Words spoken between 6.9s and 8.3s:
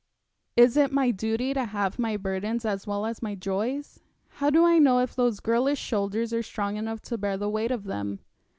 to bear the weight of them?'